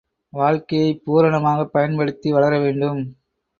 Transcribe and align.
வாழ்க்கையைப் 0.33 1.01
பூரணமாகப் 1.05 1.73
பயன்படுத்தி 1.73 2.31
வளர 2.31 2.59
வேண்டும். 2.59 3.01